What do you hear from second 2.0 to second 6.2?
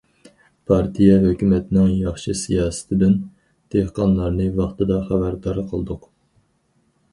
ياخشى سىياسىتىدىن دېھقانلارنى ۋاقتىدا خەۋەردار قىلدۇق.